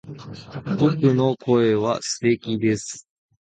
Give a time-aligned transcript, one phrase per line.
[0.79, 3.07] 僕の声は素敵です